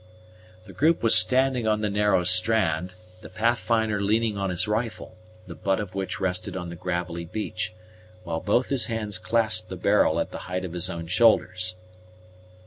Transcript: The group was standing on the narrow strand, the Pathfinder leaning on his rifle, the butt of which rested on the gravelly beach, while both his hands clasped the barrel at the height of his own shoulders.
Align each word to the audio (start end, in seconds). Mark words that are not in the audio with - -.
The 0.65 0.73
group 0.73 1.03
was 1.03 1.13
standing 1.13 1.67
on 1.67 1.81
the 1.81 1.89
narrow 1.91 2.23
strand, 2.23 2.95
the 3.21 3.29
Pathfinder 3.29 4.01
leaning 4.01 4.35
on 4.35 4.49
his 4.49 4.67
rifle, 4.67 5.15
the 5.45 5.53
butt 5.53 5.79
of 5.79 5.93
which 5.93 6.19
rested 6.19 6.57
on 6.57 6.69
the 6.69 6.75
gravelly 6.75 7.25
beach, 7.25 7.75
while 8.23 8.39
both 8.39 8.69
his 8.69 8.87
hands 8.87 9.19
clasped 9.19 9.69
the 9.69 9.77
barrel 9.77 10.19
at 10.19 10.31
the 10.31 10.39
height 10.49 10.65
of 10.65 10.73
his 10.73 10.89
own 10.89 11.05
shoulders. 11.05 11.75